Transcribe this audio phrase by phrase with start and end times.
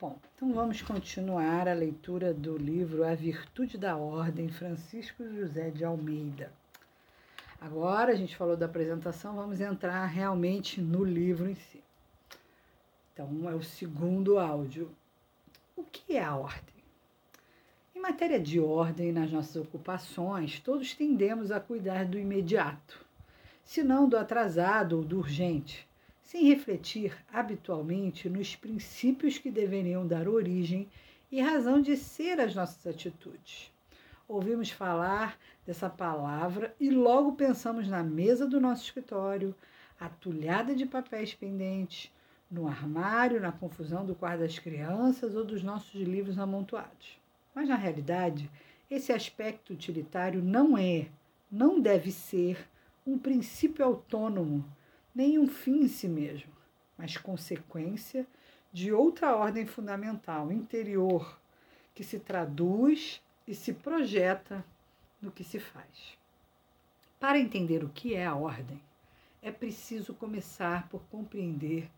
[0.00, 5.84] Bom, então vamos continuar a leitura do livro A Virtude da Ordem, Francisco José de
[5.84, 6.52] Almeida.
[7.60, 11.82] Agora a gente falou da apresentação, vamos entrar realmente no livro em si.
[13.12, 14.88] Então é o segundo áudio.
[15.74, 16.84] O que é a ordem?
[17.92, 23.04] Em matéria de ordem nas nossas ocupações, todos tendemos a cuidar do imediato,
[23.64, 25.87] se não do atrasado ou do urgente
[26.28, 30.86] sem refletir habitualmente nos princípios que deveriam dar origem
[31.32, 33.72] e razão de ser às nossas atitudes.
[34.28, 39.54] Ouvimos falar dessa palavra e logo pensamos na mesa do nosso escritório,
[39.98, 42.12] atulhada de papéis pendentes,
[42.50, 47.18] no armário, na confusão do quarto das crianças ou dos nossos livros amontoados.
[47.54, 48.50] Mas na realidade,
[48.90, 51.06] esse aspecto utilitário não é,
[51.50, 52.68] não deve ser,
[53.06, 54.62] um princípio autônomo
[55.18, 56.52] nem um fim em si mesmo,
[56.96, 58.24] mas consequência
[58.72, 61.40] de outra ordem fundamental, interior,
[61.92, 64.64] que se traduz e se projeta
[65.20, 66.16] no que se faz.
[67.18, 68.80] Para entender o que é a ordem,
[69.42, 71.90] é preciso começar por compreender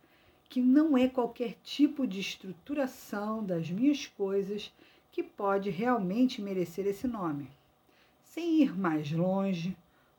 [0.49, 4.73] que não é qualquer tipo de estruturação das minhas coisas
[5.13, 7.51] que pode realmente merecer esse nome.
[8.25, 9.77] Sem ir mais longe,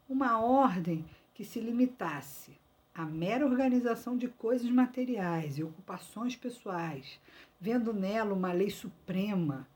[0.07, 2.61] uma ordem que se limitasse
[2.93, 7.19] a mera organização de coisas materiais e ocupações pessoais,
[7.59, 9.67] vendo nela uma lei suprema,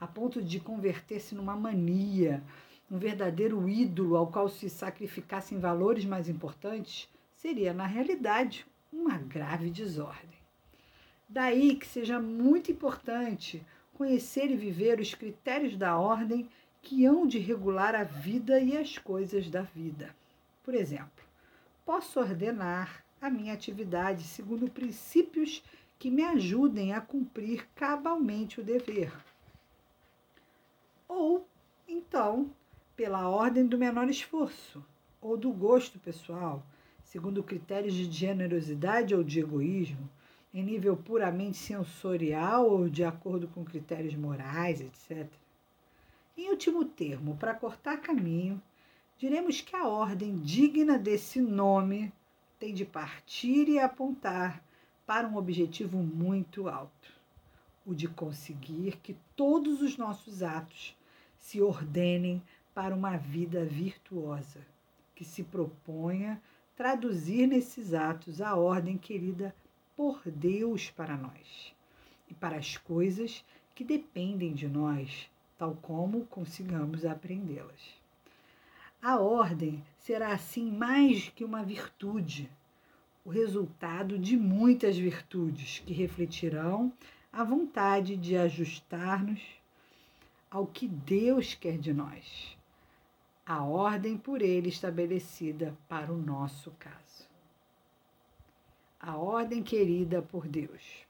[0.00, 2.42] a ponto de converter-se numa mania,
[2.90, 9.70] um verdadeiro ídolo ao qual se sacrificassem valores mais importantes, seria, na realidade, uma grave
[9.70, 10.38] desordem.
[11.28, 13.64] Daí que seja muito importante
[13.94, 16.48] conhecer e viver os critérios da ordem
[16.82, 20.14] que hão de regular a vida e as coisas da vida.
[20.62, 21.24] Por exemplo,
[21.84, 25.62] posso ordenar a minha atividade segundo princípios
[25.98, 29.12] que me ajudem a cumprir cabalmente o dever.
[31.08, 31.46] Ou,
[31.88, 32.50] então,
[32.96, 34.84] pela ordem do menor esforço,
[35.20, 36.64] ou do gosto pessoal,
[37.02, 40.08] segundo critérios de generosidade ou de egoísmo,
[40.52, 45.26] em nível puramente sensorial ou de acordo com critérios morais, etc.
[46.36, 48.60] Em último termo, para cortar caminho,
[49.18, 52.12] diremos que a ordem digna desse nome
[52.58, 54.62] tem de partir e apontar
[55.06, 57.12] para um objetivo muito alto:
[57.86, 60.96] o de conseguir que todos os nossos atos
[61.38, 62.42] se ordenem
[62.74, 64.60] para uma vida virtuosa,
[65.14, 66.40] que se proponha
[66.76, 69.54] traduzir nesses atos a ordem querida
[69.96, 71.72] por Deus para nós
[72.28, 73.44] e para as coisas
[73.74, 78.03] que dependem de nós, tal como consigamos aprendê-las.
[79.06, 82.50] A ordem será assim mais que uma virtude,
[83.22, 86.90] o resultado de muitas virtudes que refletirão
[87.30, 89.42] a vontade de ajustar-nos
[90.50, 92.56] ao que Deus quer de nós,
[93.44, 97.28] a ordem por Ele estabelecida para o nosso caso.
[98.98, 101.04] A ordem querida por Deus.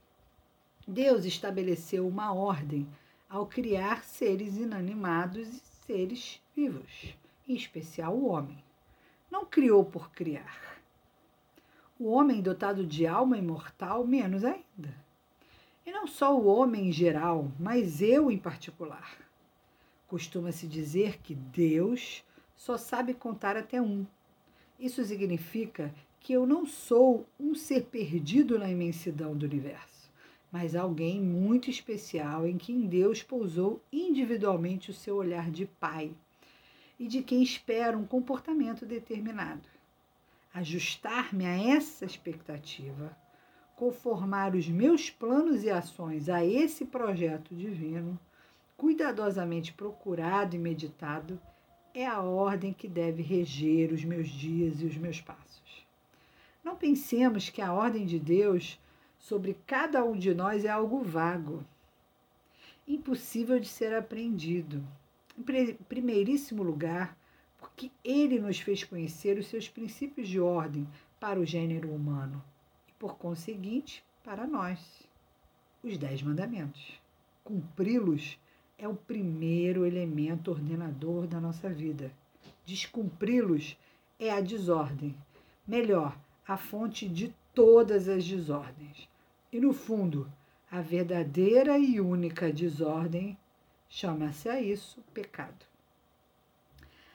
[0.85, 2.89] Deus estabeleceu uma ordem
[3.31, 7.15] ao criar seres inanimados e seres vivos
[7.49, 8.63] em especial o homem.
[9.31, 10.81] Não criou por criar.
[11.99, 14.95] O homem dotado de alma imortal, menos ainda.
[15.87, 19.19] E não só o homem em geral, mas eu em particular.
[20.07, 22.25] Costuma-se dizer que Deus
[22.57, 24.07] só sabe contar até um.
[24.79, 30.11] Isso significa que eu não sou um ser perdido na imensidão do universo,
[30.51, 36.13] mas alguém muito especial em quem Deus pousou individualmente o seu olhar de Pai
[36.99, 39.69] e de quem espera um comportamento determinado.
[40.53, 43.17] Ajustar-me a essa expectativa,
[43.75, 48.19] conformar os meus planos e ações a esse projeto divino,
[48.77, 51.41] cuidadosamente procurado e meditado,
[51.93, 55.87] é a ordem que deve reger os meus dias e os meus passos.
[56.63, 58.81] Não pensemos que a ordem de Deus
[59.19, 61.65] sobre cada um de nós é algo vago,
[62.87, 64.85] impossível de ser aprendido
[65.37, 67.17] em primeiríssimo lugar,
[67.59, 70.87] porque ele nos fez conhecer os seus princípios de ordem
[71.19, 72.43] para o gênero humano
[72.89, 75.09] e, por conseguinte, para nós,
[75.83, 77.01] os Dez Mandamentos.
[77.43, 78.39] Cumpri-los
[78.79, 82.13] é o primeiro elemento ordenador da nossa vida.
[82.65, 83.77] Descumpri-los
[84.19, 85.15] é a desordem,
[85.67, 89.09] melhor, a fonte de todas as desordens.
[89.53, 90.31] E, no fundo,
[90.71, 93.37] a verdadeira e única desordem
[93.97, 95.65] Chama-se a isso pecado.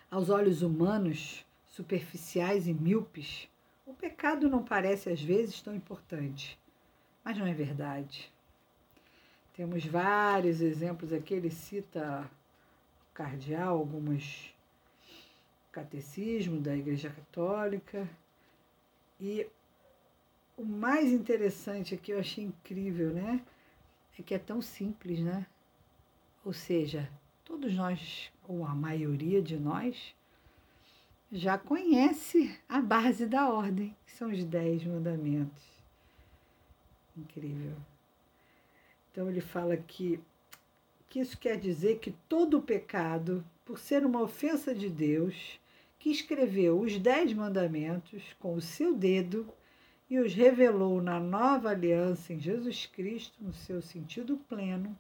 [0.10, 3.50] Aos olhos humanos, superficiais e míopes,
[3.86, 6.58] o pecado não parece às vezes tão importante,
[7.22, 8.32] mas não é verdade.
[9.58, 12.32] Temos vários exemplos aqui, ele cita
[13.12, 14.56] o cardeal, alguns
[15.74, 18.10] catecismos da Igreja Católica.
[19.20, 19.46] E
[20.56, 23.46] o mais interessante aqui, eu achei incrível, né?
[24.18, 25.46] É que é tão simples, né?
[26.50, 27.08] Ou seja,
[27.46, 30.16] todos nós, ou a maioria de nós,
[31.32, 35.64] já conhece a base da ordem, que são os dez mandamentos.
[37.16, 37.76] Incrível.
[39.12, 40.20] Então ele fala que,
[41.08, 45.60] que isso quer dizer que todo pecado, por ser uma ofensa de Deus,
[46.00, 49.48] que escreveu os dez mandamentos com o seu dedo
[50.10, 54.98] e os revelou na nova aliança em Jesus Cristo, no seu sentido pleno,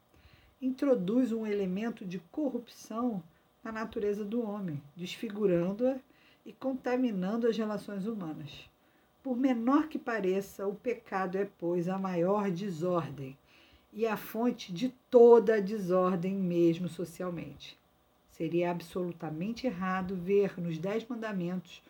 [0.61, 3.23] introduz um elemento de corrupção
[3.63, 5.97] na natureza do homem, desfigurando-a
[6.45, 8.69] e contaminando as relações humanas.
[9.21, 13.37] Por menor que pareça, o pecado é, pois, a maior desordem
[13.91, 17.77] e a fonte de toda a desordem, mesmo socialmente.
[18.31, 21.81] Seria absolutamente errado ver nos Dez Mandamentos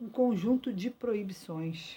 [0.00, 1.96] um conjunto de proibições.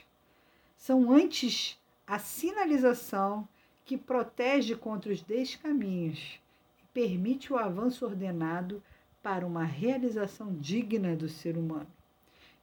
[0.76, 1.78] São antes
[2.08, 3.48] a sinalização
[3.90, 6.40] que protege contra os descaminhos
[6.80, 8.84] e permite o avanço ordenado
[9.24, 11.90] para uma realização digna do ser humano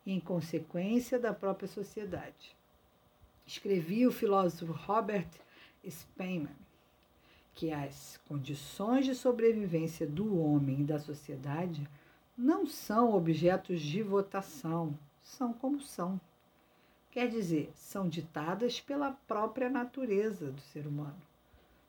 [0.06, 2.54] e, em consequência, da própria sociedade.
[3.44, 5.26] Escrevia o filósofo Robert
[5.90, 6.54] Spemann
[7.56, 11.88] que as condições de sobrevivência do homem e da sociedade
[12.38, 16.20] não são objetos de votação, são como são.
[17.16, 21.16] Quer dizer, são ditadas pela própria natureza do ser humano,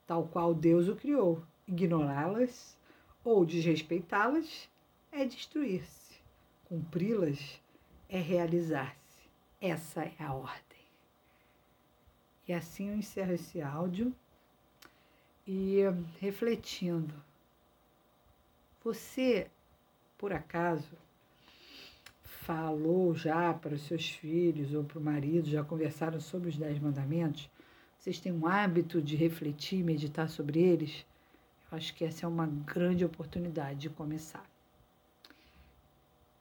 [0.06, 1.44] tal qual Deus o criou.
[1.68, 2.78] Ignorá-las
[3.26, 4.70] ou desrespeitá-las
[5.12, 6.16] é destruir-se,
[6.64, 7.62] cumpri-las
[8.08, 9.30] é realizar-se.
[9.60, 10.86] Essa é a ordem.
[12.48, 14.16] E assim eu encerro esse áudio
[15.46, 15.80] e
[16.22, 17.14] refletindo.
[18.82, 19.52] Você,
[20.18, 20.98] por acaso,
[22.48, 26.80] falou já para os seus filhos ou para o marido, já conversaram sobre os Dez
[26.80, 27.50] Mandamentos?
[28.00, 31.06] Vocês têm um hábito de refletir, meditar sobre eles?
[31.70, 34.50] Eu acho que essa é uma grande oportunidade de começar.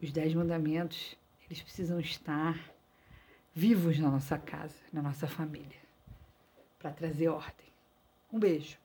[0.01, 1.17] Os Dez Mandamentos,
[1.47, 2.57] eles precisam estar
[3.53, 5.81] vivos na nossa casa, na nossa família,
[6.79, 7.67] para trazer ordem.
[8.33, 8.79] Um beijo.